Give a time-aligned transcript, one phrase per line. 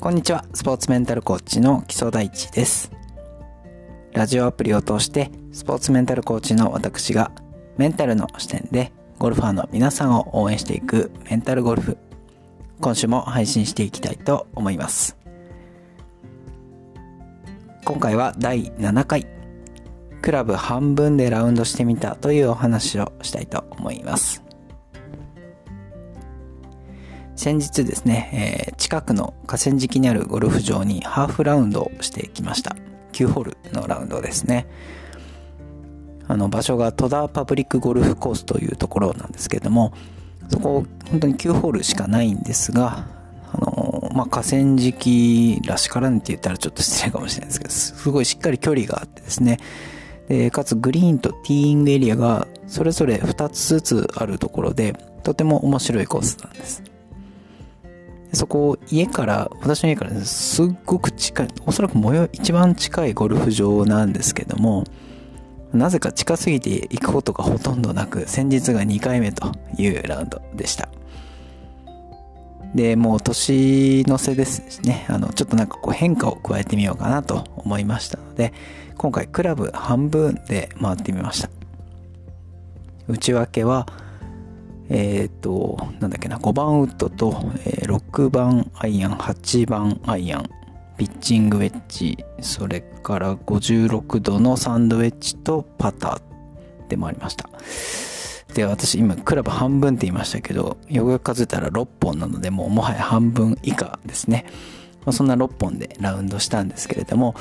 [0.00, 2.92] こんにちは、スポーツメンタルコーチの木曽大地です。
[4.12, 7.32] ラジオアプリを通して、スポーツメンタルコーチの私が、
[7.78, 11.98] メンタルの視点で、ゴルファーの皆さんを応援していくメンタルゴルフ。
[12.80, 15.16] 今週も配信していきたいと思います。
[17.84, 19.26] 今回は第7回、
[20.22, 24.47] クラブ半分でラウンドしてみたというお話をしたいと思います。
[27.38, 32.74] 先日ですね、えー近くの河川敷にあるゴルフ場にハーフラウンドをしてきました。
[33.12, 34.66] 9ホールのラウンドですね。
[36.26, 39.92] あの場所が戸田パブリックゴルフコースというところなんですけれども、
[40.48, 43.06] そこ本当に9ホールしかないんですが、
[43.52, 49.58] あのまあ、河川敷らしからぬって言ったらちょっと失礼かもしれないですけど、すごいしっかり距離があってですね、
[50.28, 54.94] でかつグリーンとティーイングエリアがそれぞれ2つずつあるところで、
[55.24, 56.82] とても面白いコースなんです。
[58.32, 64.84] そこ、家から、私の家からすっごく近い、おそらく最寄一番近いゴルフ場なんですけども、
[65.72, 70.88] なぜか近すぎて行くことがほとんどなく、先日が2回目というラウンドでした。
[72.74, 78.52] で、もう年の瀬ですしね、あの、ちょっとなんかこう変化を加えてみようかなと思いましたので、
[78.96, 81.50] 今回クラブ半分で回ってみました。
[83.06, 83.86] 内訳は、
[84.88, 90.50] えっ、と、なんだっけな、5番ウッドと、えー6番アイアン、8番アイアン、
[90.96, 97.48] ピッチングウェッジ、それから56度のサンドウェッジとパターでもありました。
[98.54, 104.46] で、私今クラブ半分って言いましたけど、よくよく数えたら6本なので、もうもはや半分以下ですね。
[105.04, 107.34] まあ、そんな6本でラウンドしたんですけれども、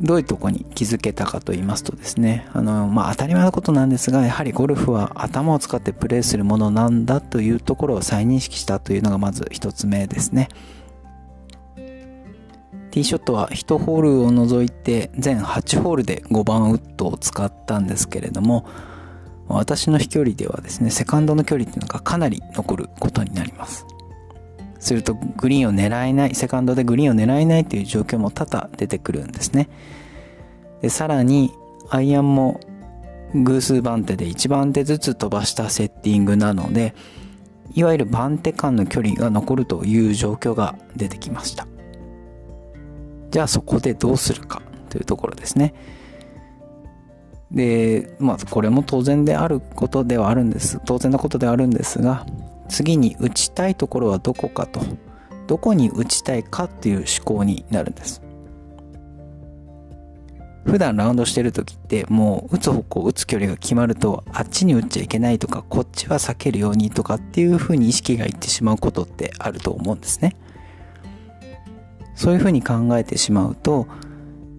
[0.00, 10.48] どういうとこに気づけたかと言いますとですね、あの、まあ、当たり前のことなんですが、やはりゴルフは頭を使ってプレーするものなんだというところを再認識したというのがまず一つ目ですね。
[12.90, 18.66] ティーショットは1ホールを除いて全8ホールで5番ウッドを使ったんですけれども、
[19.48, 23.86] 私の飛距離ではですね、セカンドの距離っていうのがかなり残ることになります。
[24.80, 29.68] するとグリーンを狙えない、セカンドでグリーンを狙えないという状況も多々出てくるんですね。
[30.82, 31.52] で、さらに
[31.90, 32.60] アイアンも
[33.34, 36.94] 偶数番手で1番手ずつ飛ばしたセッティングなので、
[37.74, 41.66] いわゆる番手間の距離が残るという状況が出てきました。
[43.30, 45.74] じゃあそこでどうするかというところですね。
[47.52, 50.80] で、まあこれも当然であることではあるんです。
[50.84, 52.26] 当然のことではあるんですが、
[52.70, 54.80] 次に打ちたいところはどこかと、
[55.46, 58.22] どこに打ちたいかっていう思考になるんです。
[60.64, 70.36] 普段ラウンドしてる時ってもう打つ方向、打つ距離が決まるとあっちに打っちゃいけないとかこっちは避けるようにとかっていう風に意識がいってしまうことってあると思うんですね。
[72.14, 73.88] そういう風に考えてしまうと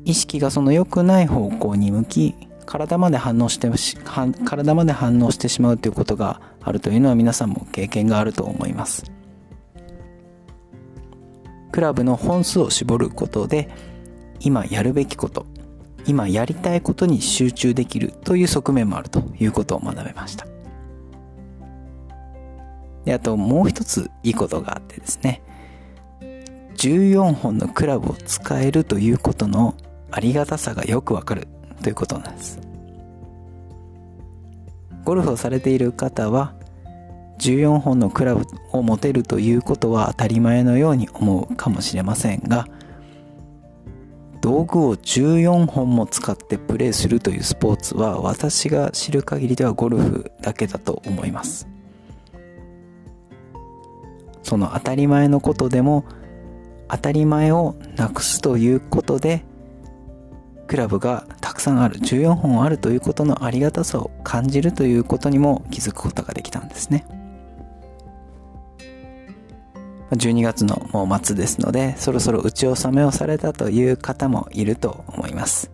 [0.04, 2.36] 意識がその良くない方向に向き
[2.66, 9.04] 体まで反応してし体まで反応してしまうということがあるというのは皆さんも経験があると思います。
[11.72, 13.70] クラブの本数を絞ることで
[14.42, 15.46] 今やるべきこと
[16.06, 20.48] 今やりたいことに集中できるという側面もあるということを学べました。
[23.06, 25.42] で、あともう一ついいことがあってですね、
[26.78, 29.76] 14本のクラブを使えるということの
[30.12, 31.48] ありがたさがよくわかる
[31.82, 32.60] ということなんです。
[35.04, 36.54] ゴルフをされている方は
[37.40, 42.68] 14本のクラブを持てるということは当たり前のように思うかもしれませんが
[44.42, 51.68] 道具を14本も使ってプレーするというスポーツは私が知る限りではゴルフだけだと思います
[54.44, 56.06] その当たり前のことでも
[56.90, 59.46] 当たり前をなくすということで
[60.72, 67.06] クラブがたくさんある14本あるということのありがたさを感じるということにも気づくことができたんですね。
[70.12, 75.70] 12月のもう末ですのでそろそろ打ち納めをされたという方もいると思います。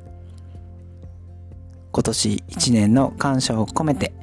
[1.92, 4.14] 今年1年の感謝を込めて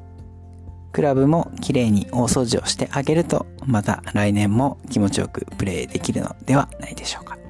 [0.90, 7.43] クラブもきれいに大掃除をしてあげるとまた来年も気持ちよくプレーできるのではないでしょうか。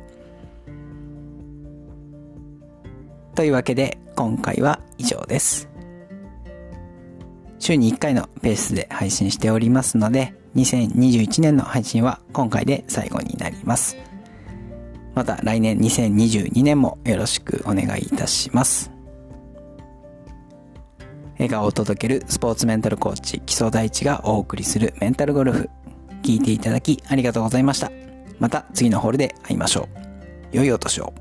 [3.34, 5.68] というわけで今回は以上です。
[7.58, 13.96] 週に1回のペースで配信しておりますので、2021年の配信は今回で最後になります。
[15.14, 18.90] また来年2022年もよろしくお願いいたします。
[21.34, 25.70] 笑顔を届けるスポーツメンタルコーチ、木曽大地がお送りするメンタルゴルフ。
[26.22, 27.90] 聞いていただきありがとうございました。
[28.38, 29.88] また次のホールで会いましょ
[30.52, 30.56] う。
[30.56, 31.12] 良いお年を。